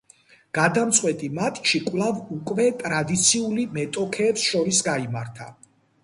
[0.57, 5.51] გადამწყვეტი მატჩი კვლავ უკვე ტრადიციული მეტოქეებს შორის გაიმართა.